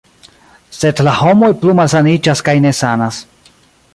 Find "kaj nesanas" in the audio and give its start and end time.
2.49-3.23